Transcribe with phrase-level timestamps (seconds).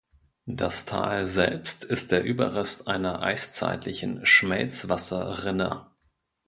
[0.47, 5.91] Das Tal selbst ist der Überrest einer eiszeitlichen Schmelzwasserrinne.